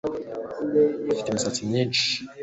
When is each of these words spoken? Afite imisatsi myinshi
Afite 1.11 1.27
imisatsi 1.29 1.67
myinshi 1.69 2.07